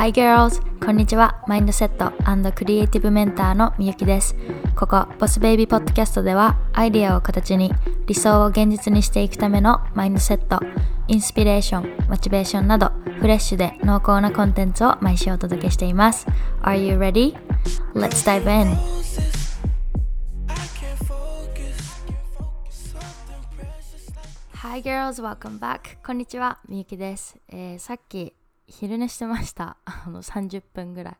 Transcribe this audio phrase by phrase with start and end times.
[0.00, 0.62] Hi girls!
[0.82, 1.44] こんにちは。
[1.46, 2.10] マインドセット
[2.52, 4.34] クリエイティブメンターのみゆきです。
[4.74, 7.70] ここ、ボスベイビーポッドキャストでは、アイディアを形に
[8.06, 10.58] 理想を現実にしていくためのマインドセット、
[11.06, 16.26] インスピレーション、モチベーションなど、フレッシュで濃厚なコンテンツを毎週お届けしています。
[16.62, 17.36] Are you ready?
[17.92, 18.74] Let's dive in!
[24.62, 25.98] Hi girls, welcome back.
[26.02, 27.36] こんにちは、みゆきです。
[27.50, 28.32] えー、さっき
[28.70, 29.76] 昼寝してました。
[29.84, 31.16] あの30分ぐらい。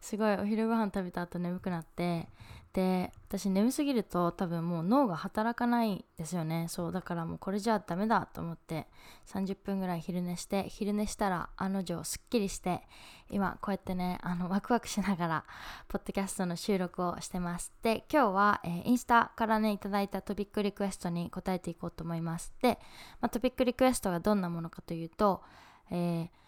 [0.00, 2.28] すごいお昼ご飯食べた後眠くなって。
[2.76, 6.66] で私眠すぎると多分もう脳が働かないですよね。
[6.68, 8.86] そうだからもうこれじゃダメだと思って
[9.28, 12.82] 30分ぐらい昼寝して昼寝したら案の定すっきりして
[13.30, 15.44] 今こうやってねあのワクワクしながら
[15.88, 17.72] ポッドキャストの収録をしてます。
[17.80, 22.52] で今日は、えー、インスタからねいただいたトピックリクエストに答えていこうと思います。
[22.60, 22.78] で、
[23.22, 25.42] まあ、トピックリクエストがどんなものかというと、
[25.90, 26.45] えー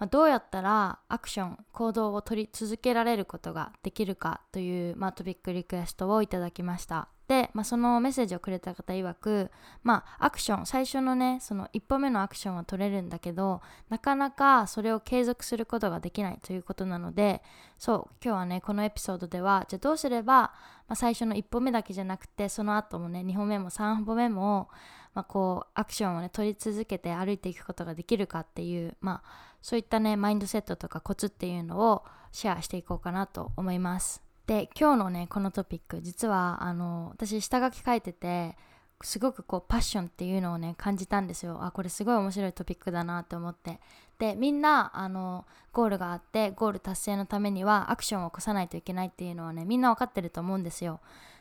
[0.00, 7.08] まあ、どうやったらアクション行動を取り続けられることができるかという、まあ、トピックリクエストをいただきました。
[7.28, 9.52] で、まあ、そのメッセージをくれた方曰く
[9.84, 17.40] まあアクション最初のねその一歩目のアクションは取れるんだけどなかなかそれを継続することができないということなので
[17.78, 20.52] そう今日はねこのエピソードではじゃあどうすれば、ま
[20.88, 24.68] あ、最初の一歩目だけじゃなくてその後もね2歩目も3歩目も
[25.14, 34.22] まあ、こうアクションをね取り続けて歩いていくことができるかっていう、まあ、そういったねマインドセットとかコツっていうのをシェアしていこうかなと思います。
[34.46, 38.56] で今日のねこのトピック実はあの私下書き書いてて
[39.02, 41.62] すごくこうパッションっていうのをね感じたんですよ。
[41.62, 43.80] あこれすごい面白いトピックだなって思って。
[44.18, 51.00] でみんなあのゴールがあってゴール達成のためにはアクションを起こさないといけないっていうのはねみんな分かってると思うんですよ。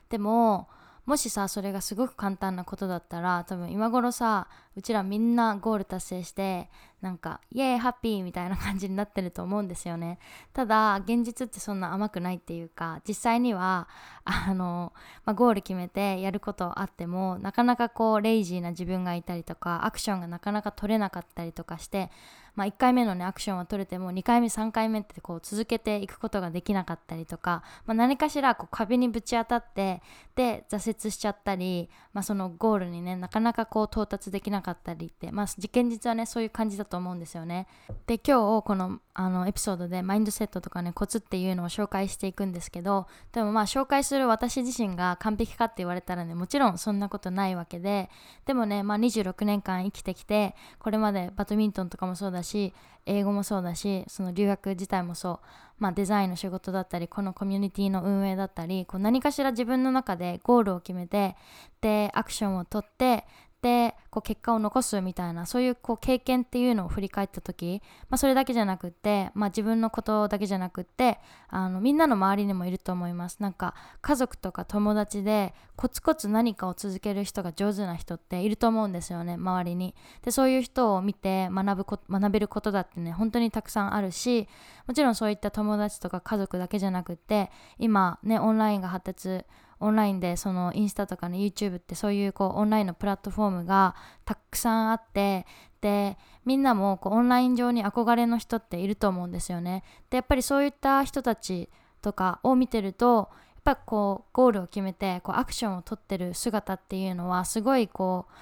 [0.10, 0.70] でも
[1.10, 6.70] もしさそれがすごく簡単なことだったら多分今頃さうちらみんなゴール達成して
[7.02, 10.20] なんかイエーイハッピーみたいな感じになってると思うんですよね。
[10.54, 13.88] ただ現実ってそんな甘くないっていうか実際には
[14.24, 14.94] あの、
[15.26, 22.12] まあ、ゴール決めてやることあってもなかなかこうレイジーな自分がいたりとかアクションがなかなか取れなかったりとかして
[22.60, 30.02] まあ、1回目のねアクションは取れても2回目3回目ってこう続けていくことができなかったりとか、まあ、何かしらこう壁にぶち当たって
[30.36, 37.66] で挫折しちゃったり、まあ、そのゴールにねなかなかこう到達できなかったりって、まあ、現実はねそういう感じだと思うんですよね。
[38.08, 48.10] で今日このあのエピソードでマインドセットとかねコツっていうのを紹介していくんですけどでもまあ紹介する私自身が完璧かって言われたらねもちろんそんなことないわけで
[48.46, 52.74] でもね、まあ、26年間生きてきてこれまでバドミントンとかもそうだしし
[53.06, 55.46] 英語もそうだしその留学自体もそう、
[55.80, 61.36] まあ、デザインの仕事だったりこのコミュニティの運営だったりこう何かしら自分の中でゴールを決めて
[61.82, 63.26] でアクションをとって
[63.62, 73.38] でこう結果を残すみたいなそういうこう経験っていうのを振り返った時、まあ、それだけじゃなくって、まあ、自分のことだけじゃなくってあのみんなの周りにもいると思います。
[73.40, 79.94] なんか家族とか友達でコツコツ何かを続ける人が上手な人っていると思うんですよね周りに。
[80.24, 84.48] でそういう人を見て学ぶこ学べることだってね本当にたくさんあるし
[84.88, 89.46] もちろんそういった友達とか家族だけじゃなくって今ねオンラインが発達
[89.80, 93.96] オンラインでそのインスタとかの YouTube ってそういうこうオンラインのプラットフォームが
[94.26, 95.46] たくさんあって
[95.82, 99.84] でみんなもこうオンライン上に憧れの人っていると思うんですよね。
[100.10, 101.70] でやっぱりそういった人たち
[102.02, 108.34] とかを見てるとやっぱこうゴールを決めてこうアクションを取ってる姿っていうのはすごいこう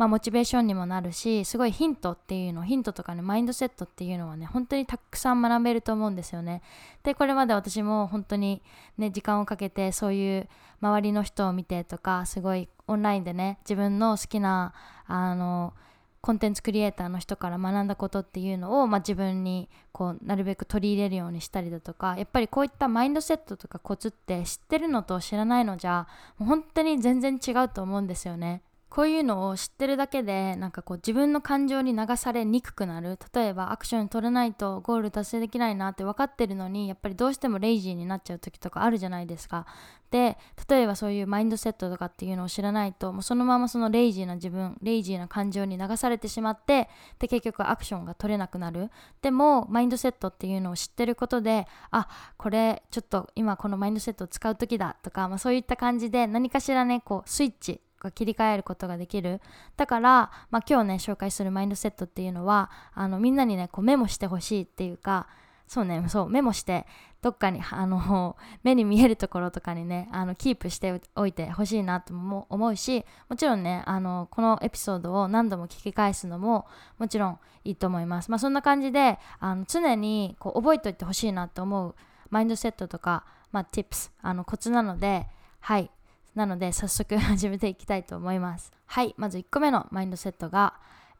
[0.00, 6.62] まあ、モチベーションにもなるしすごいヒントっていうのヒントとかねマインドセットっていうのはね本当にたくさん学べると思うんですよね
[7.02, 8.62] でこれまで私も本当に
[8.96, 10.48] ね時間をかけてそういう
[10.80, 14.72] 周りの人を見てとかすごいオンラインでね自分の好きな
[15.06, 15.74] あの
[16.22, 26.06] コンテンツクリエイターの人から学んだことっていうのを、まあ、自分にこうなるべく取り入れるようにしたりだとかやっぱりこういったマインドセットとかコツって知ってるのと知らないのじゃ
[26.38, 28.62] もう本当に全然違うと思うんですよね。
[28.90, 33.18] こういうのを知ってるだけでなんかこう自分の感情に流されにくくなる。
[33.32, 39.64] 例えばアクション取れないとゴール達成できないなって分かってるのにやっぱりどうしてもレイジーになっちゃう時とかあるじゃないですか。
[40.10, 40.36] で
[40.68, 46.88] 例えばそういうマインドセットとかっていうのを知らないともうそのままそのレイジーな自分レイジーな感情に流されてしまって
[47.20, 48.90] で結局アクションが取れなくなる。
[49.22, 59.40] でもマインドセットっていうのを知ってることであこれちょっと今このマインドセットを使う時だとか、まあ、そういった感じで何かしらねこうスイッチが切り替えることができる。
[59.76, 65.28] だから、まあ、今日ね紹介するマインドセットっていうのはあのみんなにねこうメモしてほしいっていうか
[65.70, 66.84] そうねそうメモして
[67.22, 76.66] どっかにあの 目に見えるところとかにねあのキープしておいてほしいなとも思うしもちろんねあのこのエピソードを何度も聞き返すのも
[76.98, 78.30] もちろんいいと思います。
[78.32, 81.94] まあそんな感じであの常にこう覚えておいてほしいなと思う
[82.30, 85.28] マインドセットとか、まあ、tips あのコツなので
[85.60, 85.90] はい。
[86.34, 88.72] なので早速始めていきたいと思います。
[88.86, 90.74] はいまず1個目のマインドセットが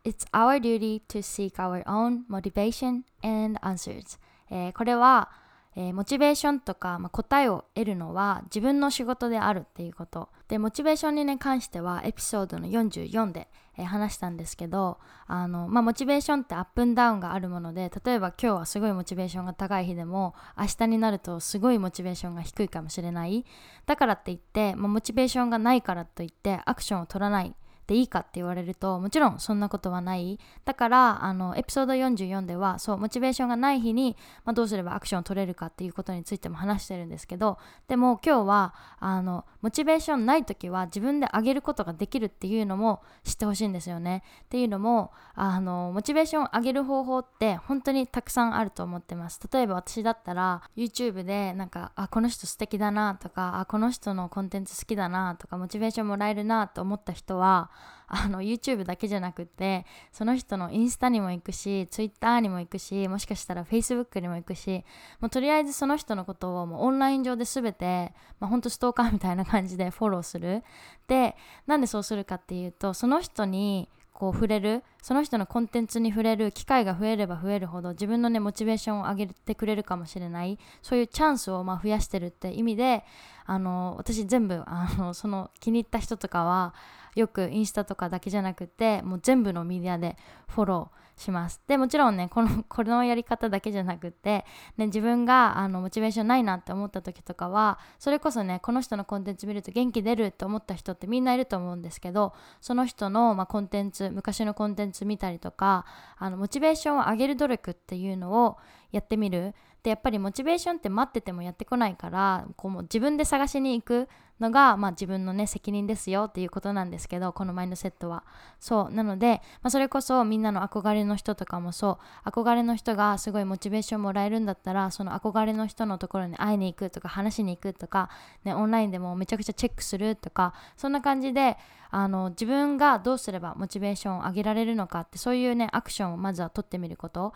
[0.05, 4.19] It's our duty to seek our own motivation and answers、
[4.51, 5.31] えー、これは
[5.77, 10.29] えー、モチベーションとか、まあ、答えを得るのは自分の仕事であるっていうこと。
[10.49, 13.49] でモチベーションに、ね、関してはエピソードの44で、
[13.81, 23.45] えー、話したんですけどあの、まあ、モチベーションってアップンダウンがあるもので例えば今日はすごいモチベーションが高い日でも明日になるとすごいモチベーションが低いかもしれない。
[23.87, 27.55] だからって言って、まあ、モチベーションがないからといってアクションを取らない。
[27.91, 30.39] でいいかって言われるともちろんそんなことはない。
[30.65, 37.59] だからあのエピソード44ではそうモチベーションがない日に、まあ、どうすればアクションを取れるかっていうことについても話してるんですけど
[37.89, 44.23] でも今日はあのモチベーションない時は自分で上げることができるっていうのも知ってほしいんですよね。
[44.45, 49.41] っていうのもあのモチベーションを上げる方法って本当にたくさんあると思ってます。
[49.53, 57.71] 例えば私だったら YouTube でなんかあこの人素敵だなとかあこの人のコンテンツ好きだなとかモチベーションもらえるなと思った人は
[58.13, 64.85] あの YouTube だけじゃなくてその人のインスタにも行くし Twitter にも行くしもしかしたら Facebook にも行くし
[65.21, 70.65] もうとりあえずその人のことをもうオンライン上で全て、まあ、ほんとストーカーみたいな感じでフォローする。
[71.07, 71.37] で
[71.67, 73.89] なんでそうするかっていうとその人に
[74.21, 80.59] こう触れるその人のコンテンツに触れる機会が増えれば増えるほど自分のねモチベーションを上げてくれるかもしれない。
[80.83, 83.03] そういうチャンスをまあ増やしてるって意味で
[83.47, 86.75] あの私全部あのその気に入った人とかは
[87.15, 90.19] よくインスタとかだけじゃなくてもう全部のメディアで
[90.49, 91.61] フォローします。
[91.67, 94.45] でもちろんねこの このやり方だけじゃなくて、
[94.77, 105.85] ね、自分があのモチベーションないなって思った時とかはそれこそねこの人のコンテンツ見ると元気出るって思った人ってみんないると思うんですけどその人の、まあ、コンテンツ昔のコンテンツ見たりとか
[106.17, 108.57] あのモチベーションを上げる努力っていうのを
[108.91, 109.55] やってみる。
[109.83, 114.09] でやっぱりモチベーションって待っててもやってこないからこうも自分で探しに行く
[114.41, 118.25] のが、まあ、自分のね責任ですよっていうことなんですけどこのマインドセットは。
[118.59, 118.95] そう。
[118.95, 122.29] なので、まあ、それこそみんなの憧れの人とかもそう。
[122.29, 128.09] 憧れの人がすごいモチベーションもらえるんだったらその憧れの人のところに会いに行くとか話しに行くとか、
[128.45, 131.57] ね、オンラインでもめちゃくちゃチェックするとかそんな感じで
[131.91, 137.35] あの自分がどうすればモチベーションを上げられるのかってそういうねアクションをまずは取ってみること、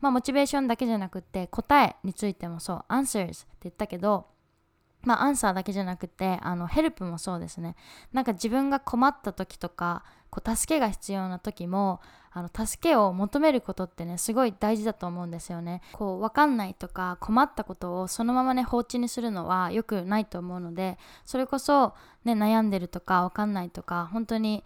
[0.00, 4.26] まあ、モチベーションだけじゃなくって答えについてもそう answers って言ったけど
[5.02, 7.74] まあ、アンサーだけじゃなくてあのヘルプもそうですね。
[8.12, 12.00] なんか自分が困った時とかこう助けが必要な時も
[12.32, 15.80] あの助けを求めることってねすごい大事だと思うんですよね。
[15.92, 24.64] こう分かんないとか困ったことをそのままね放置にするのは良くないと思うのでそれこそね悩んでるとか分かんないとか本当に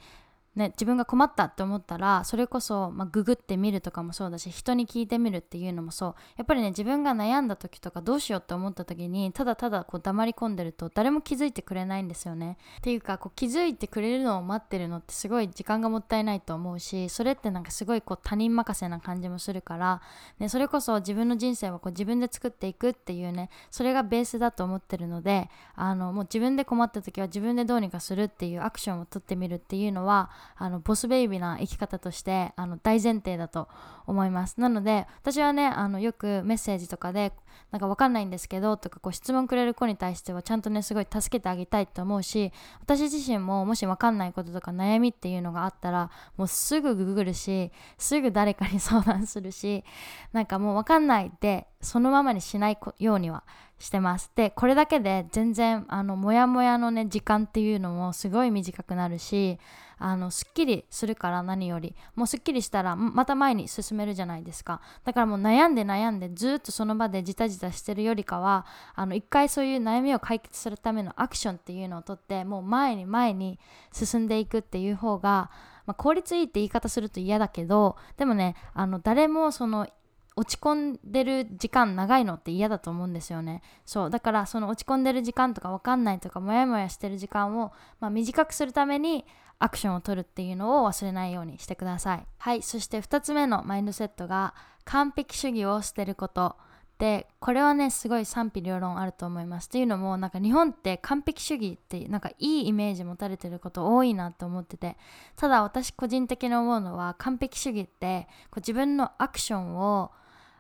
[0.57, 6.15] ね、自分が困ったって思ったらそれこそ、まあ、ググってみるとかもそうだし人に聞いてみるっていうのもそう。
[6.37, 12.57] やっぱりね自分が悩んだ時とかどうしようって思った時にただただこう黙り込んでると誰も気づいてくれないんですよね。
[12.79, 20.03] っていうかこう気づいてくれるのを待ってるのってすごい時間がもったいないと思うしそれってなんかすごいこう他人任せな感じもするから、
[20.39, 33.69] ね、それこそ自分の人生はこう自分で作っていくっていうねそれがベースだと思ってるのであのもう自分で困った時は自分でどうにかするっていうアクションを取ってみるっていうのはあのボスベイビーな生き方としてあの大前提だと
[34.07, 34.61] 思います。
[34.61, 37.33] なので私はねあのよくメッセージとかで
[37.71, 49.85] なんか分かんないんですけどとかこう質問くれる子に対してはちゃんとねすごい助けてあげたいと思うし私自身ももし分かんないこととか悩みっていうのがあったらもうすぐググるしすぐ誰かに相談するし
[50.33, 53.45] なんかもう分かんないでそのままにしないようには
[53.79, 54.31] してます。
[54.35, 59.59] でこれだけで全然あのモヤモヤのね時間っていうのもすごい短くなるし
[59.99, 61.95] あのすっきりするから何より。
[62.15, 64.81] もうすっきりしたらまた前に進めるじゃないですか。
[65.05, 73.59] だからもう悩んで悩んでずっとその場でじたじたしてるよりかはあの一回そういう悩みを解決するためのアクションっていうのをとってもう前に前に
[73.93, 75.51] 進んでいくっていう方が、
[75.87, 79.89] まあ、効率いいって言い方すると嫌だけどでもねあの誰もその
[80.37, 83.63] 落ち込んでる時間長いのって嫌だと思うんですよね。
[83.87, 89.25] そうだからその落ち込んでる時間とか分かんないとかモヤモヤしてる時間を、まあ、短くするために
[89.61, 92.27] アクションを取るっていうのを忘れないようにしてください。
[92.39, 96.57] はいそして2つ目のマインドセットが完璧主義を捨てること
[96.99, 99.67] でこれはねすごい賛否両論あると思います。
[99.67, 104.97] っていうのもなんか日本って完璧主義ってなんかいいイメージ持たれてること多いなと思ってて
[105.37, 110.13] ただ私個人的に思うのは完璧主義ってこう自分のアクションを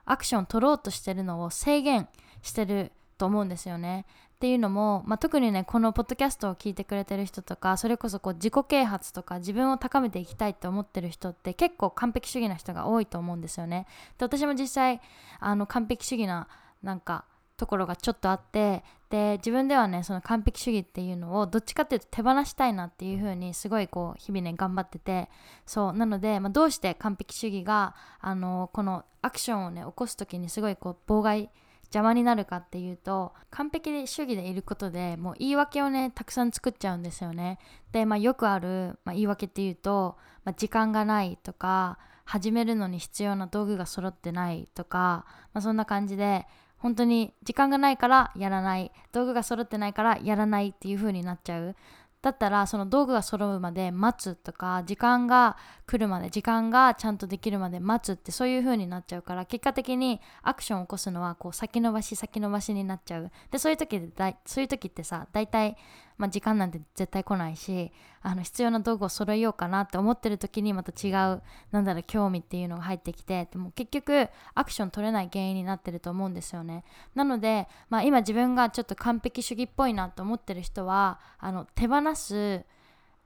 [0.04, 2.08] アクション取ろうとしてるのを制限
[2.42, 4.06] してると思うんですよね。
[4.34, 13.86] っていうのも、まあ、特にねこのポッドキャストを聞いてくれてる人とかそれこそこう自己啓発とか自分を高めていきたいって思ってる人って結構完璧主義な人が多いと思うんですよね。
[14.18, 15.00] で私も実際
[15.40, 16.48] あの完璧主義な
[16.82, 17.24] なんか
[17.56, 25.30] ところがちょっとあってで自分ではねその完璧主義っていうのをどっちかっていうと手放したいなっていう風にすごいこう日々ね頑張ってて
[25.66, 31.50] そうなので、まあ、どうして完璧主義があのこのアクションをね起こす時にすごいこう妨害
[31.84, 37.58] 邪魔になるかっていうと完璧主義でいることでもう言い訳をねたくさん作っちゃうんですよね。
[37.92, 46.46] で、まあ、よくある、まあ、言い訳っていうと、まあ、時間がないとか始めるのに必要な道具が揃ってないとか、まあ、そんな感じで
[46.84, 48.92] 本当に時間がないからやらない。
[49.10, 51.76] 道具が揃ってないからやらないっていう風になっちゃう。
[52.20, 63.30] だったらその道具が揃うまで待つとか時間が来るまで時間がちゃんとできるまで待つってそういう風になっちゃうから結果的にアクションを起こすのはこう先延ばし先延ばしになっちゃう。
[63.50, 65.78] でそういう時でだいそういう時ってさ大体
[66.16, 67.90] まあ、時間なんて絶対来ないし
[68.22, 71.42] あの必要な道具を揃えようかなって思ってる時にまた違う
[71.72, 76.84] なんだろう興味っていうのが入ってきてでも結局アクション取れない原因になってると思うんですよね。
[77.14, 82.64] なので、まあ、今自分がちょっと完璧主義っぽいなと思ってる人はあの手放す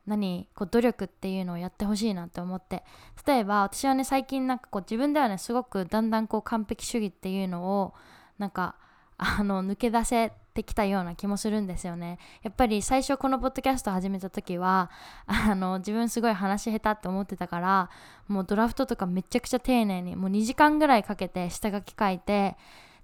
[0.07, 2.83] 何こう努力っていうのをやってほしいなって思って。
[3.27, 7.95] 例えば私はね最近なんかこう自分ではねすごくだんだんこう完璧主義っていうのを
[8.39, 8.77] なんか
[9.19, 12.19] あの抜け出せてきたような気もするんですよね。
[12.43, 14.91] やっぱり最初このポッドキャスト始めた時は
[15.27, 17.91] あの自分すごい話下手って思ってたから
[18.27, 22.57] もうドラフトとかめちゃくちゃ丁寧にもう2時間ぐらいかけて下書き書いて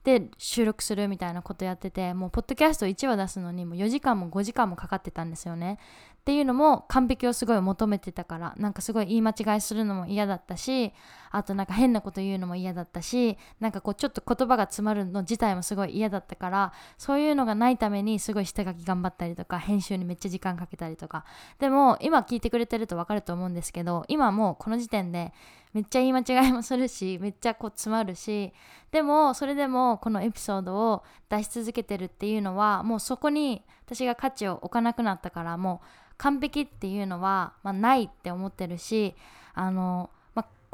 [0.03, 5.79] で収録するみたいなことやっててもうポッドキャスト1話出すのにもう4時間も5時間もかかってたんですよね。
[6.25, 10.95] っていうのも完璧をすごい求めてたからなんかすごい言い間違いするのも嫌だったし
[11.31, 21.27] あとなんか変なこと言うのも嫌だったしなんかこうちょっと言葉が詰まるの自体もすごい嫌だったからそういうのがないためにすごい下書き頑張ったりとか編集にめっちゃ時間かけたりとか。
[21.59, 25.35] でも今聞いてくれてると分かると思うんですけど今もうこの時点で
[25.75, 28.55] めっちゃ言い間違いもするしめっちゃこう詰まるし
[28.93, 39.15] でもそれでもこのエピソードを出し続けてるっていうのはもうそこに私が価値を置かなくなったからもう完璧っていうのは、まあ、ないって思ってるし
[39.55, 40.11] あの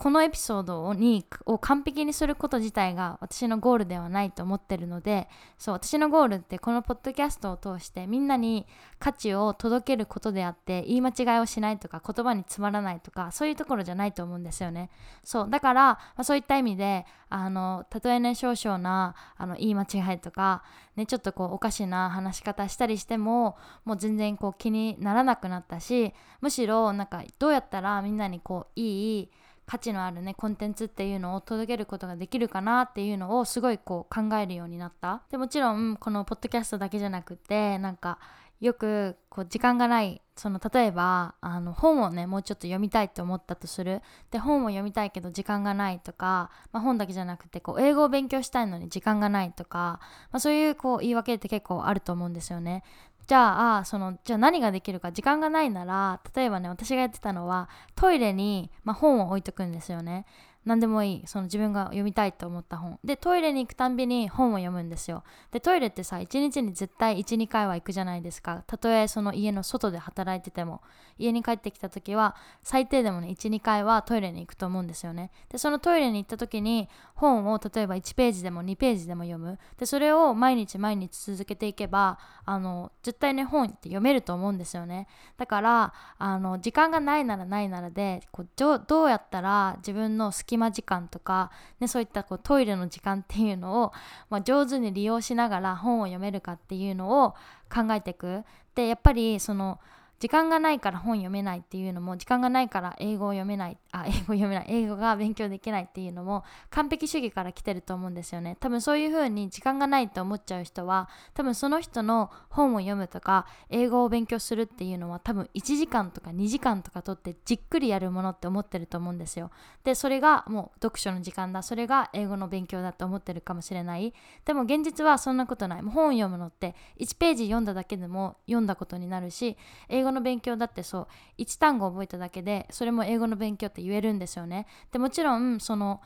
[0.00, 5.28] このエピソードをにを完璧にすること自体が私のゴールではないと思ってるので
[5.58, 8.66] そう私のゴールってこのポッドキャストを通してみんなに
[8.98, 14.88] 価値を届けることであって言い間違いをしないとか言葉に詰まらないとかそういうところじゃないと思うんですよね。
[15.22, 20.62] そうだから、まあ、そういった意味であのたとえね少々なあの言い間違いとか
[20.96, 29.30] ねちょっとこうおかしな話し方したりしてももう全然こう気にならなくなったしむしろなんかどうやったらみんなにこういい
[29.70, 35.22] 価値のあるねコンテンツっていうのを届けることができるかなっていうのをすごいこう考えるようになった。
[35.30, 38.18] でもちろんこのポッドキャストだけじゃなくてなんか
[38.60, 44.02] よくこう時間がないその例えばあの本をねもうちょっと読みたいって思ったとする。
[44.32, 50.00] で本を読みたいけど時間がないとか、まあ、本だけじゃなくてこう英語を勉強したいのに時間がないとか、
[50.32, 52.82] まあ、そういうこう言い訳って結構あると思うんですよね。
[53.30, 60.26] じゃあそのじゃあ何ができるか時間がないなら例えばね私がやってたのはトイレに、まあ、本を置いとくんですよね。
[60.64, 61.26] 何でもいい。
[61.26, 62.98] その自分が読みたいと思った本。
[63.02, 65.24] でトイレに行くたんびに本を読むんですよ。
[65.50, 68.62] でトイレってさ1日に絶対12回は行くじゃないですか。
[68.66, 70.82] たとえその家の外で働いてても。
[71.20, 75.30] 家に帰ってきた時は最低でもね12回はトイレに行くと思うんですよね。
[75.50, 79.58] でそのトイレに行った時に本を例えば1ページでも2ページでも読む。
[79.78, 85.06] でそれを毎日毎日続けていけばあの絶対ね本って読めると思うんですよね。
[85.36, 93.92] だからあの時間がないならないならでこうどうやったら自分の好き隙間時間とか、ね、そういったこうトイレの時間っていうのを、
[94.30, 97.34] まあ、上手に利用しながら本を読めるかっていうのを
[97.72, 98.42] 考えていく。
[98.74, 99.78] でやっぱりその
[100.20, 108.58] 時間がないから本読めないっていうのも時間がないから英語を読めないあ 英語読めない英語が勉強できないっていうのも完璧主義から来てると思うんですよね。
[108.60, 119.50] 多分そういう風に時間がないと思っちゃう人は多分その人の本を読むとか英語を勉強するっていうのは多分1時間とか2時間とかとってじっくりやるものって思ってると思うんですよ。
[119.84, 121.62] でそれがもう読書の時間だ。
[121.62, 124.12] それが英語の勉強だと思ってるかもしれない。
[124.44, 125.82] でも現実はそんなことない。
[125.82, 129.56] もう本を読むのって1ページ読んだだけでも読んだことになるし
[129.88, 134.66] 英語語の勉強だってそう1単語覚えただけでそれも英語の勉強って言えるんですよね。
[134.92, 136.00] でもちろんその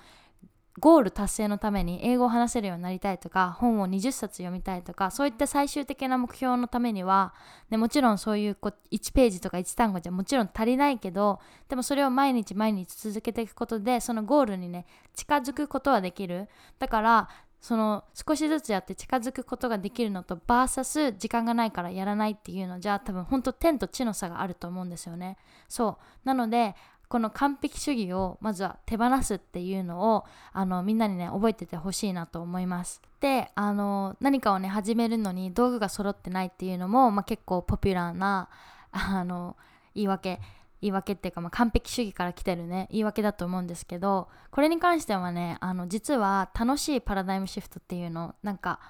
[0.80, 7.32] ゴール達成のために英語を話せるようになりたいとか本を20冊読みたいとかそういった最終的な目標のためには、
[7.70, 16.48] ね、もちろんそういうこ1ページとか1単語じゃもちろん足りないけどでもそれを毎日毎日続けていくことでそのゴールにね近づくことはできる。
[16.80, 17.28] だから
[17.64, 25.38] その少しずつやって近づくことができるのとバーサス時間がないからやらないっていうのじゃ多分ほんと天と地の差があると思うんですよね。
[25.66, 26.26] そう。
[26.26, 26.74] なので
[27.08, 33.00] この完璧主義をまずは手放すっていうのをあのみんなにね覚えててほしいなと思います。
[33.20, 38.50] であの何かをね始めるのに道具が揃ってないっていうのも、まあ、結構ポピュラーな
[38.92, 39.56] あの
[39.94, 40.38] 言い訳。
[40.84, 48.80] 言い訳っていうか、まあ、完璧主義から来てるね言い訳だと思うんですけどこれに関してはねあの実は楽しいパラダイムシフトっていうのなんか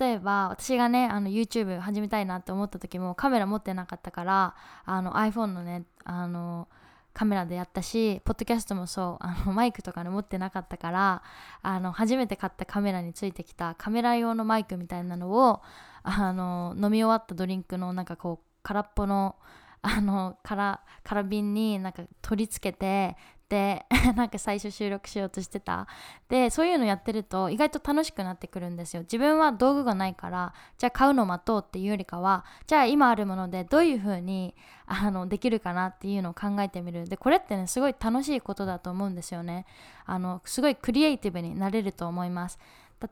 [0.00, 4.54] 例えば私がねあの YouTube 始めたいなって思った時もカメラ持ってなかったから
[4.86, 6.66] あの iPhone のねあの
[7.12, 11.22] カメラでやったしポッドキャストもそうあのマイクとかね持ってなかったから
[11.60, 15.60] あの初めて買ったカメラについてきたカメラ用のマイクみたいなのを
[16.02, 19.36] あの飲み終わったドリンクのなんかこう空っぽの
[19.86, 23.16] あの空空瓶になんか取り付けて
[23.50, 23.84] で
[24.16, 25.86] なんか最初収録しようとしてた。
[26.30, 29.02] でそういうのやってると意外と楽しくなってくるんですよ。
[29.02, 34.54] 自分は道具がないからじゃあ買うの待とうっていうよりかはじゃあ今あるものでどういう風に
[34.86, 37.06] あのできるかなっていうのを考えてみる。
[37.06, 39.66] でこれってねすごい楽しいことだと思うんですよね。
[40.06, 42.58] あのすごいクリエイティブになれると思います。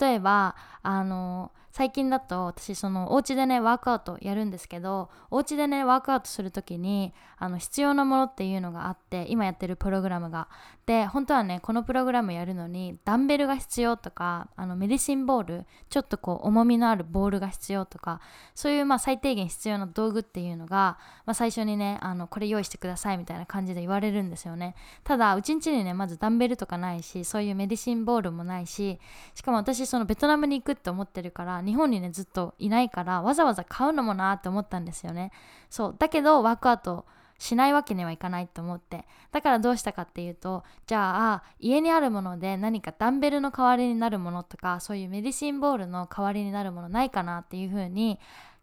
[0.01, 10.49] 例えばあの最近だと私そのお家でねワークアウトやるんですけどお家でねワークアウトする時にあの必要なものっていうのがあって今やってるプログラムが。
[10.87, 18.21] で本当はねこのプログラムやるのにダンベルが必要とかあのメディシンボールちょっとこう重みのあるボールが必要とか
[18.57, 24.75] そういうまあ最低限必要な道具っていうのが、まあ、最初にねあのこれ用意してくださいみたいな感じで言われるんですよね。
[25.05, 28.99] ただうちんちにねまずダンベルとかないしそういうメディシンボールもないし
[29.35, 35.31] しかも私そのベトナムに行くって思ってるから日本にねずっといないからわざわざ買うのもなって思ったんですよね。
[35.71, 37.07] そうだけどワークアウト
[37.43, 39.05] しないわけにはいかないと思って。
[39.33, 48.21] だからどうしたかっていうとじゃあ家にあるもので何かダンベルの代わりになるものとかそういうメディシンボールの代わりになるものないかなっていう風に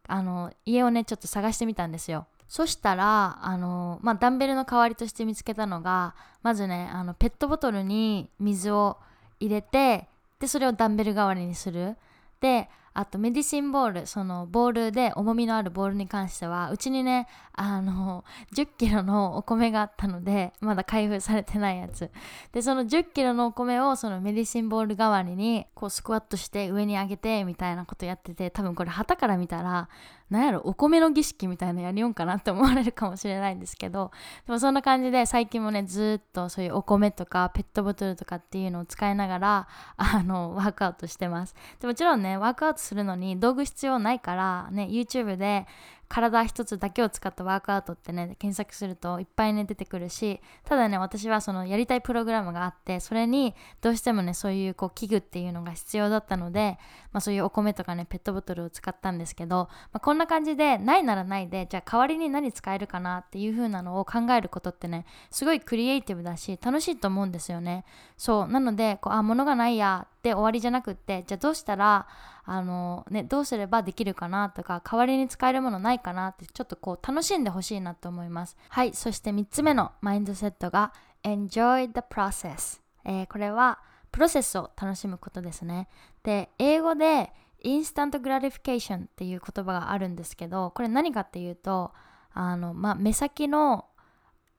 [0.07, 2.25] あの家をねちょっと探してみたんですよ。
[2.47, 8.97] そしたらあの、まあ、ダンベルの代わりとして見つけたのがまずねあのペットボトルに水を
[9.41, 10.07] 入れて
[10.39, 11.97] でそれをダンベル代わりにする。
[12.39, 12.69] で
[12.99, 22.11] あとメディシンボールそのボールで重みのあるボールに関してはうちにねあの 1 0キロのお米があったのでまだ開封されてないやつ。
[22.51, 29.87] でその1 0キロのお米をそのメディシンボール代わりにこうスクワットして上に上げてみたいなことやってて多分これ旗から見たら
[30.29, 34.11] なんやろお米の儀式みたいなやりよんかなって思われるかもしれないんですけど
[34.45, 41.55] でもそんな感じで最近もねずっとそういうお米とかペットボトルとかっていうのを使いながらあのワークアウトしてます。
[41.79, 45.67] でもちろんねワークアウトするのに道具必要ないからね YouTube で
[46.09, 56.79] 体一つだけを使ったワークアウトってね検索するといっぱいね出てくるしただね私はそのやりたいプログラムがあってそれにどうしてもねそういうこう器具っていうのが必要だったので、
[57.13, 67.85] まあ、そういうお米とかねペットボトルを使ったんですけど、まあ、こんな感じでないならないでじゃあ代わりに何使えるかなっていう風なのを考えることってねすごいクリエイティブだし楽しいと思うんですよね。
[68.17, 72.07] そうなのでこうあ物がないやって終わりじゃなくってじゃあどうしたら
[72.45, 78.57] あのねどうすればできるかなとか代わりに使えるものないかなってちょっとこう楽しんでほしいなと思います。
[78.69, 83.79] はいそして3つ目のマインドセットが Enjoy the process、えー、これは
[84.11, 85.87] プロセスを楽しむことですね。
[86.23, 91.91] で英語で instant gratification っていう言葉があるんですけどこれ何かっていうと
[92.33, 93.85] あの、まあ、目先の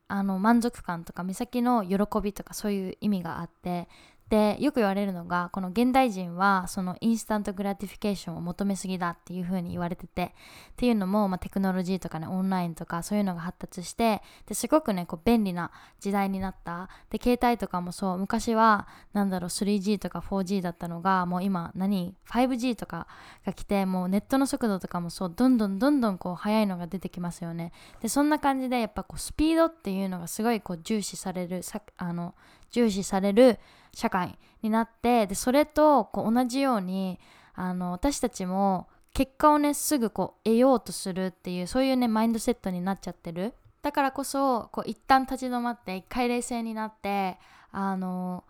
[0.09, 3.89] あの満足感とか目先の喜びとかそういう意味があって
[4.31, 10.23] でよく言われるのがこの現代人はその instant gratification を求めすぎだっていう風に言われてて
[10.71, 16.89] っていうのも、まあ、テクノロジーとかねオンラインとかそういうのが発達してですごくねこう便利な時代になった。
[17.11, 18.19] で携帯とかもそう。
[18.19, 23.09] 昔はなんだろう 3G とか 4G だったのがもう今何 5G とか
[23.45, 25.35] が来てもうネットの速度とかもそう。
[25.35, 27.73] どんどんどんどんこう速いのが出てきますよね。
[28.01, 32.35] でそんな感じでやっぱこうスピードっていうのがすごいこう重視されるさあの
[32.71, 33.59] 重視される
[33.95, 37.19] 社会になってでそれとこう同じように
[37.55, 47.39] あの私たちも結果をねすぐこう得ようとするっていうそういうねマインドセットになっちゃってるだからこそこう一旦立ち止まって一回冷静になって
[47.73, 48.45] あの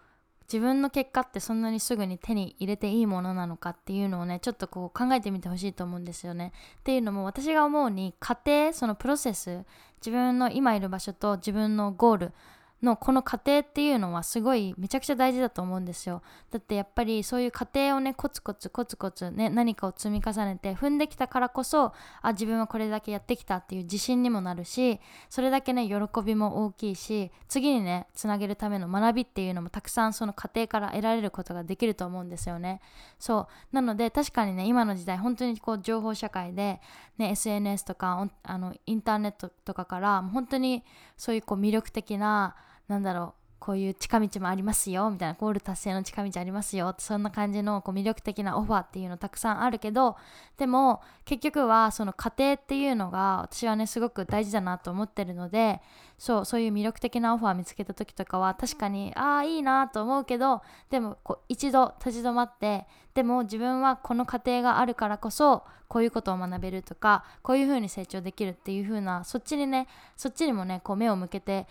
[0.53, 6.53] 自分の結果ってそんなにすぐに手に入れていいものなのかっていうのをねちょっとこう考えてみてほしいと思うんですよね。
[6.81, 9.65] っていうのも私が思うに過程そのプロセス
[10.01, 12.33] 自分の今いる場所と自分のゴール
[12.83, 16.23] のこの過程っていうのはすごいめちゃくちゃ大事だと思うんですよ。
[16.51, 32.81] だってやっぱりそういう過程をねコツコツコツコツね何かを積み重ねて踏んできたからこそあ自分はこれだけやってきたっていう自信にもなるしそれだけね喜びも大きいし次にねつなげるための学びっていうのもたくさんその過程から得られることができると思うんですよね。
[33.19, 33.75] そう。
[33.75, 36.81] なので確かにね今の時代本当にこう情報社会で、
[37.19, 40.85] ね、SNS とかあのインターネットとかから本当に
[41.17, 42.57] そういうこう魅力的な
[42.91, 50.17] なんだろうこういう近道もありますよみたいなゴール達成の近道ありますよってそんな感じのこう魅力的なオファーっていうのたくさんあるけど
[50.57, 55.81] でも結局はその過程っていうのが私はねすごく大事だなと思ってるので
[56.19, 71.67] そうそういう魅力的なオファー見つけた時とかは確かにああいいなと思うけどでもこう一度立ち止まってでも自分はこの過程があるからこそこういうことを学べるとかこういうふうに成長できるっていう風なそっちにねそっちにもねこう目を向けて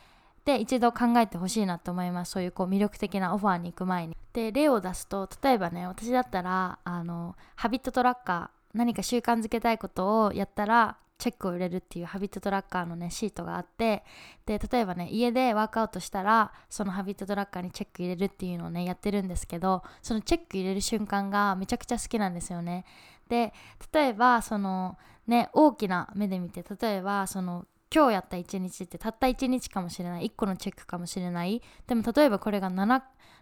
[0.45, 2.31] で一度考えてほしいなと思います。
[2.31, 4.15] そういうこう魅力的なオファーに行く前に。
[4.33, 14.03] で例を出すと例えばね私だったらあのハビットトラッカー何か習慣づけたいことをやったらチェックを入れるっていうハビットトラッカーのねシートがあって
[14.45, 22.85] で例えばね家でワークアウトしたらそのハビットトラッカーにチェック入れるっていうのをねやってるんですけどそのチェック入れる瞬間がめちゃくちゃ好きなんですよね。
[23.27, 23.53] で
[23.91, 24.97] 例えばその
[25.27, 30.27] ね大きな目で見て例えばその今日やった1日ってたった1日かもしれない。
[30.27, 31.61] 1個のチェックかもしれない。
[31.87, 33.01] でも例えばこれが 7,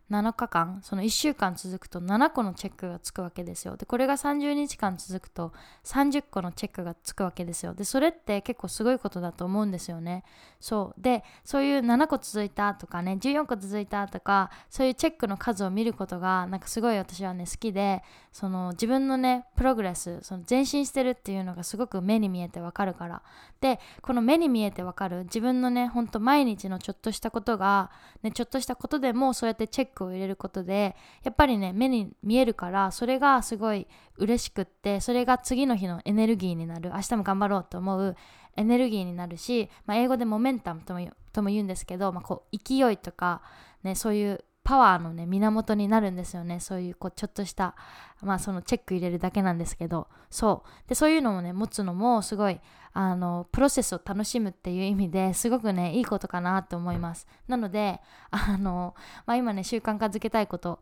[0.09, 3.75] 7日間その1週間続くと7個のチェックがつくわけですよ。
[3.75, 5.51] でこれが30日間続くと
[5.83, 7.73] 30個のチェックがつくわけですよ。
[7.73, 10.23] でそれって結構すごいことだと思うんですよね。
[10.61, 11.01] そう。
[11.01, 18.01] でそういう7個続いたとかね14個続いたとかそういうチェックの数を見ることがなんかすごい私はね好きで
[18.37, 23.23] その自分のねプログレスその前進してるっていうのがすごく目に見えてわかるから。
[23.61, 27.89] でこの目に見えてわかる自分のねほんと毎日のちょっとしたことが、
[28.21, 36.91] ね、ちょっとしたことでもそうやってチェックを入れることでやっぱりね目に見えるからそれがすごい嬉しくってそれが次の日のエネルギーになる。
[36.91, 38.15] 明日も頑張ろうと思う
[38.55, 43.41] エネルギーになるし、まあ、英語でモメンタムとも言うんですけど、まあ、こう勢いとか、
[43.81, 46.59] ね、そういうパワーのね源になるんですよね。
[46.59, 47.73] そういうこうちょっとした
[48.21, 50.09] まあそのチェック入れるだけなんですけど。
[50.29, 50.89] そう。
[50.89, 52.59] でそういうのをね持つのもすごい
[52.91, 57.27] あのプロセスを楽しむっていう意味ですごくねいいことかなと思います。
[57.47, 58.93] なのであの、
[59.25, 60.81] まあ、今ね習慣化づけたいこと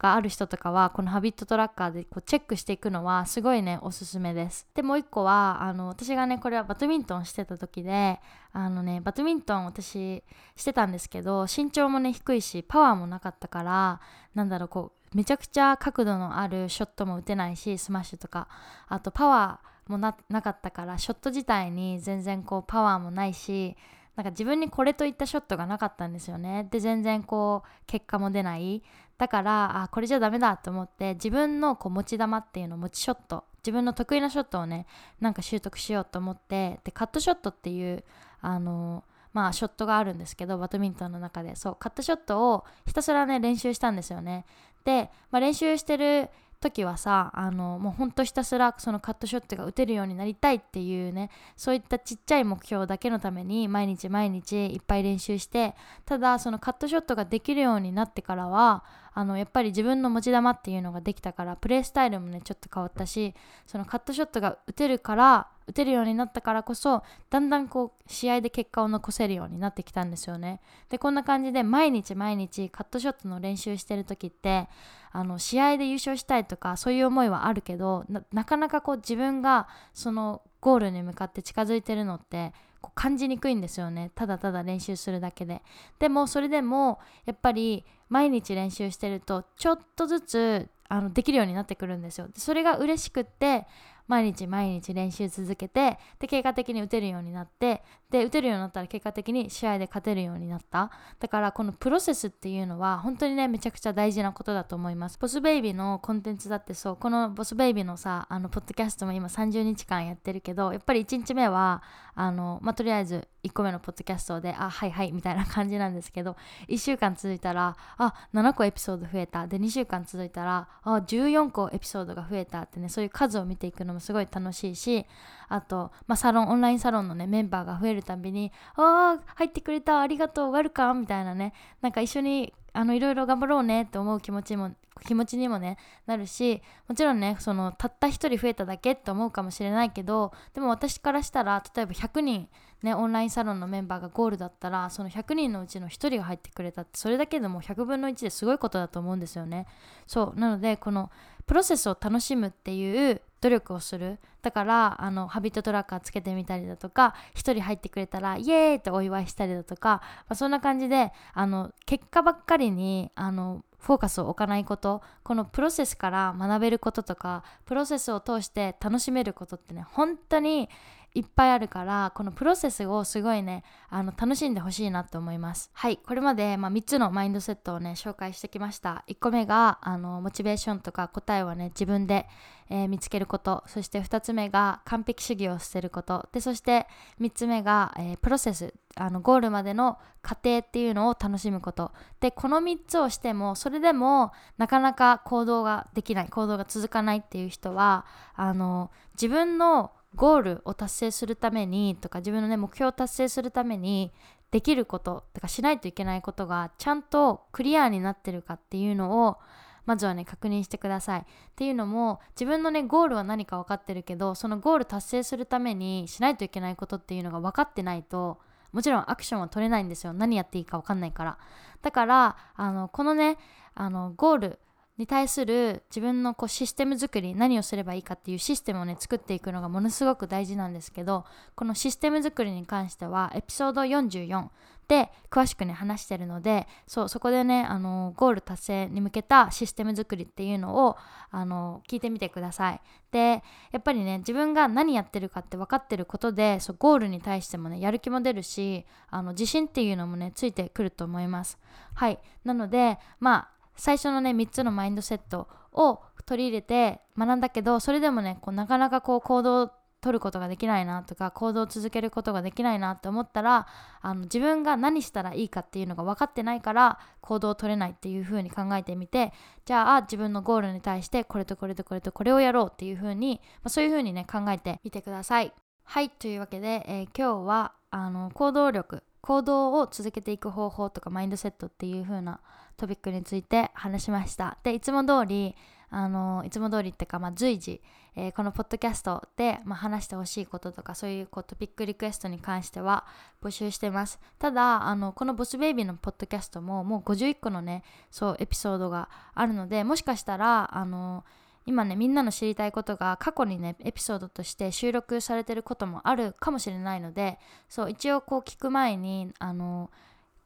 [0.00, 4.66] がある人とかはこのハビットトラッカーでこうチェックしていくのはすごいねおすすめです。
[4.74, 8.18] でもう一個はあの私がねこれはバドミントンしてた時で
[8.52, 10.24] あのねバドミントン私
[10.56, 14.00] してたんですけど身長もね低いしパワーもなかったから
[14.34, 18.48] なんだろうこうめちゃくちゃ角度のあるショットも打てないしスマッシュとか
[18.88, 23.76] あとパワーもなかったからショット自体に全然こうパワーもないし
[24.20, 26.68] なんか自分にこれといったショットがなかったんですよね。
[26.70, 28.82] で全然こう結果も出ない。
[29.16, 34.84] だからあこれじゃダメだと思って自分のこう持ち球っていうの持ちショット自分の得意なショットをね
[35.20, 38.04] なんか習得しようと思ってでカットショットっていう
[38.42, 41.56] あのまあショットがあるんですけどバドミントンの中で。
[41.56, 44.44] そうカットショットをひたすらね練習したんですよね。
[44.84, 46.28] で、まあ、練習してる
[46.60, 63.34] 時はさあのもうほんとひたすらそのカットショットが打てるようになりたいっていうねそういったちっちゃい目標だけのために毎日毎日いっぱい練習してただそのカットショットができるようになってからはあのやっぱり自分の持ち球っていうのができたからプレースタイルもねちょっと変わったし
[63.66, 70.60] そのカットショットが打てるから打てるようになったからこそだんだんこう試合で結果を残せるようになってきたんですよね。
[70.88, 74.68] でこんな感じで毎日毎日カットショットの練習してる時って
[75.12, 84.10] あの試合で優勝したいとかそういう思いはあるけどなかなかこう自分がそのゴールに向かって近づいてるのってこう感じにくいんですよね。
[84.14, 85.62] ただただ練習するだけで。
[85.98, 92.28] でもそれでもやっぱり毎日練習してるとちょっとずつあのできるようになってくるんですよ。
[92.34, 93.66] それが嬉しくって
[94.10, 100.90] 毎日毎日練習続けてで結果的に打てるようになってで打てるようになったら結果的に試合で勝てるようになった。
[101.20, 105.16] だからこのプロセスっていうのは本当にねめちゃくちゃ大事なことだと思います。
[105.16, 106.96] ボスベイビーのコンテンツだってそう。
[106.96, 111.84] このボスベイビーのさあのポッドキャストも今30日間やってるけどやっぱり1日目は
[112.16, 116.36] あのまあとりあえず1個目のポッドキャストであはいはいみたいな感じなんですけど
[116.68, 119.46] 1週間続いたらあ7個エピソード増えた。
[119.46, 125.06] で2週間続いたらあ14個エピソードが増えたってねそういう数を見ていくのもすごい楽しいし
[125.48, 130.00] あと、まあ、サロンオンラインサロンのねメンバーが増えるたびに「ああ入ってくれた。
[130.00, 130.50] ありがとう。
[130.50, 131.52] ウェルカム」みたいなね。
[131.80, 134.72] なんか一緒にあのいろいろ頑張ろうねって思う気持ちも
[135.04, 142.48] 気持ちにもねなるしもちろんねそのたった1人増えただけって思うかもしれないけどでも私からしたら例えば100人
[142.82, 149.66] ねオンラインサロンのメンバーがゴールだったらその100人のうちの1人が入ってくれたってそれだけでも100分の1ですごいことだと思うんですよね。
[150.06, 150.38] そう。
[150.38, 151.10] なのでこの
[151.46, 154.18] プロセスを楽しむっていう努力をする。
[154.42, 170.68] だからあのハビットトラッカーつけてみたりだとか1人入ってくれたらイエーイってお祝いしたりだとか、まあ、そんな感じであの結果ばっかりにあのフォーカスを置かないことこのプロセスから学べることとかプロセスを通して楽しめることってね本当に
[171.14, 175.70] いっぱいあるからこのプロセスをすごいねあの楽しんでほしいなと思います。
[175.72, 179.04] はいこれまで、まあ、3つのマインドセットをね紹介してきました。
[179.08, 182.28] 1個目があのモチベーションとか答えをね自分で、
[182.68, 183.64] えー、見つけること。
[183.66, 186.28] そして2つ目が完璧主義を捨てること。
[186.32, 186.86] でそして
[187.20, 188.74] 3つ目が、えー、プロセス。
[188.96, 191.92] あのゴールまでの過程っていうのを楽しむこと。
[192.20, 204.12] でこの3つをしてもそれでもなかなか行動ができない行動が続かないっていう人はあの自分のゴールを達成するためにとか自分のね目標を達成するために
[204.50, 209.38] できることとかしないといけないことがちゃんとクリアになってるかっていうのを
[209.86, 211.20] まずはね確認してください。
[211.20, 211.24] っ
[211.56, 218.38] ていうのも自分のねゴールは何か分かってるけどそのゴール達成するためにしないといけないことっていうのが分かってないと
[218.72, 220.12] もちろんアクションは取れないんですよ。
[220.12, 221.38] 何やっていいか分かんないから。
[221.82, 223.38] だからあのこのね
[223.74, 224.58] あのゴール
[225.00, 234.48] に対する自分のこうシステム作り何をすればいいかっていうシステムをね作っていくのがものすごく大事なんですけどこのシステム作りに関してはエピソード44
[234.88, 240.98] で詳しくね話してるのでそうそこでねあのゴール達成に向けたシステム作りっていうのを
[241.30, 242.80] あの聞いてみてください。
[243.10, 251.58] でやっぱりね自分が何やってるかって分かってることでそうゴールに対してもねやる気も出るしあの自信っていうのもねついてくると思います。
[251.94, 252.18] はい。
[252.44, 259.70] なのでまあ最初のね3つのマインドセットを取り入れて学んだけどそれでもねこうなかなかこう行動を
[260.02, 263.66] 取ることができないなとか行動を続けることができないなって思ったら
[264.02, 269.32] あの自分が何したらいいかっていうのが分かってないから行動を取れないっていう風に考えてみて
[269.64, 275.52] じゃあ自分のゴールに対してこれとこれとこれとこれをやろうっていう風に、まあ、そういう風にね考えてみてください。
[275.84, 282.40] はいというわけで、えー、今日はあの行動力行動を続けていく方法とかマインドセットっていう風な
[282.80, 284.58] トピックについて話しました。
[284.62, 285.54] でいつも通り
[285.90, 287.82] あのいつも通りっていうか、まあ、随時、
[288.14, 293.04] えー、このポッドキャストで、まあ、話してほしいこととかそういうこうトピックリクエストに関しては
[293.42, 294.20] 募集してます。
[294.38, 301.24] ただあのこのボスベイビーのポッドキャストももう51個のねそうエピソードがあるのでもしかしたらあの
[301.66, 307.38] 今ねみんなの知りたいことが過去にねエピソードとして収録されてることもあるかもしれないので
[307.68, 309.90] そう一応こう聞く前にあの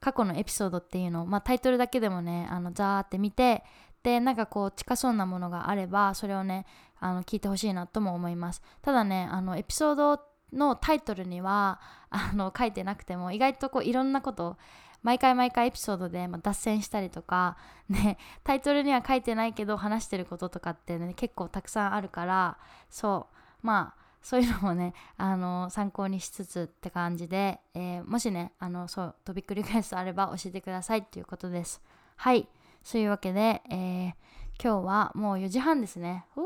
[0.05, 3.65] 過去のエピソードっていうのを、まあ、タイトルだけでもねあのザーって見て
[4.03, 6.67] でなんかこう近そうなものがあればそれをね
[7.01, 8.61] あの聞いてほしいなとも思います。
[8.83, 10.21] ただねあのエピソード
[10.53, 14.59] のタイトルにはあの書いてなくても意外とこういろんなこと
[15.03, 17.57] 毎回毎回エピソードで、ま、脱線したりとか、
[17.89, 22.59] ね、タイトルには書いてないけど話してることとかってね結構たくさんあるから
[22.91, 23.29] そ
[23.63, 31.81] うまあそういうのもね あの参考にしつつって感じで、えー、もしねあのそうトピックリクエストあれば教えてくださいっていうことです。
[32.17, 32.49] はい。
[32.83, 34.15] そういうわけで、えー、
[34.63, 36.27] 今日はもう4時半ですね。
[36.37, 36.43] お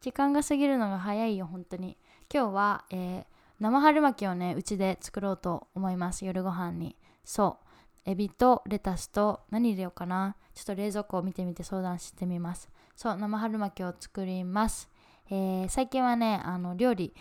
[0.00, 1.98] 時間が過ぎるのが早いよ本当に。
[2.32, 3.24] 今日は、えー、
[3.60, 6.24] 生春巻きをねうちで作ろうと思います。
[6.24, 6.96] 夜ご飯に。
[7.24, 8.10] そう。
[8.10, 10.36] エビとレタスと何入れようかな。
[10.54, 12.70] ちょっと冷蔵庫を見てみて相談してみます。
[12.96, 14.91] そう生春巻きを作ります。
[15.34, 17.14] えー、最近はねあの料理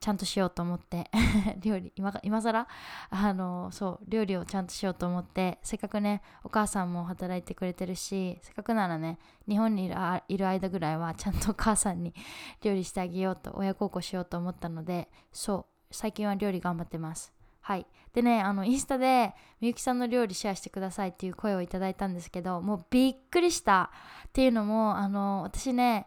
[0.00, 1.10] ちゃんとしようと思って
[1.60, 2.66] 料理今今更？
[3.10, 9.84] あのそう料理をちゃんとしようと思ってせっかくねお母さんも働いてくれてるしせっかくならね日本に
[10.28, 12.14] いる間ぐらいはちゃんとお母さんに
[12.64, 17.34] 料理してあげようと親孝行しようと思ったのでそう最近は料理頑張ってます。
[17.60, 17.86] はい。
[18.14, 23.90] でねあのインスタでみゆきさんの料理シェアしてくださいっていう声をいただいたんですけどもうびっくりした
[24.28, 26.06] っていうのもあの私ね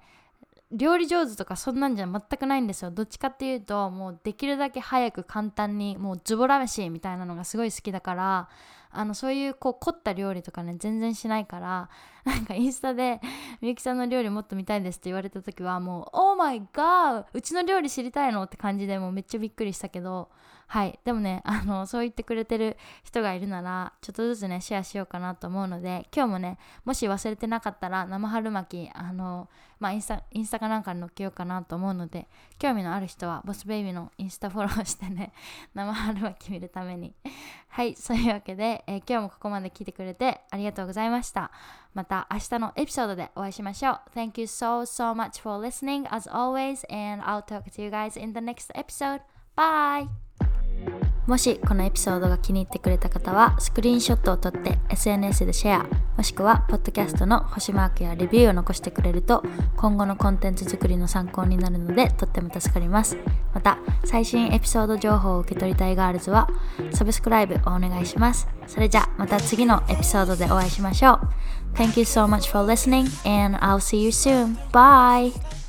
[0.72, 8.50] 料理上手とかそんなんじゃ全くないんですよどっちかっていうともうできるだけ早く簡単にもうズボラ飯みたいなのがすごい好きだから
[8.90, 11.90] あのそういうこう凝った料理とかね全然しないから
[12.26, 13.20] なんかインスタで
[13.62, 20.30] みゆきさんの料理もっと見たいですって言われた時はもう「オーマイガーうちの料理知りたいの?」って感じでもうめっちゃびっくりしたけど
[20.68, 21.00] はい。
[21.04, 29.50] でもね あのそう言ってくれてる人がいるならちょっとずつねシェアしようかなと思うので今日もねもし忘れてなかったら生春巻きあの
[29.80, 35.34] まあインスタインスタかなんかに載っけようかなと思うので興味のある人はボスベイビーのインスタフォローしてね
[35.74, 37.14] 生春巻き見るために。
[37.70, 37.96] はい。
[37.96, 41.52] そういうわけで、えー、今日もここまで聞いてくれてありがとうございました。
[41.94, 44.02] また明日のエピソードでお会いしましょう。
[44.16, 48.34] Thank you so so much for listening as always and I'll talk to you guys in
[48.34, 49.22] the next episode.
[49.56, 50.25] Bye!
[51.28, 59.44] もしこのエピソードが気に入ってくれた方はスクリーンショットを撮って SNS でシェアもしくはポッドキャストの星マークやレビューを残してくれると
[59.76, 63.18] 今後のコンテンツ作りの参考になるのでとっても助かります
[63.56, 66.48] また最新エピソード情報を受け取りたいガールズは
[66.92, 71.20] サブスクライブをお願いしますそれじゃまた次のエピソードでお会いしましょう
[71.74, 74.58] Thank you so much for listening and I'll see you soon.
[74.72, 75.65] Bye!